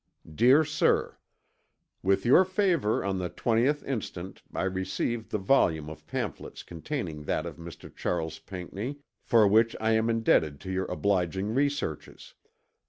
"DEAR 0.33 0.63
SIR: 0.65 1.19
With 2.01 2.25
your 2.25 2.43
favor 2.43 3.03
of 3.05 3.19
the 3.19 3.29
20th 3.29 3.85
instant 3.85 4.41
I 4.51 4.63
received 4.63 5.29
the 5.29 5.37
volume 5.37 5.91
of 5.91 6.07
pamphlets 6.07 6.63
containing 6.63 7.25
that 7.25 7.45
of 7.45 7.57
Mr. 7.57 7.95
Charles 7.95 8.39
Pinckney, 8.39 8.97
for 9.21 9.47
which 9.47 9.75
I 9.79 9.91
am 9.91 10.09
indebted 10.09 10.59
to 10.61 10.71
your 10.71 10.85
obliging 10.85 11.53
researches. 11.53 12.33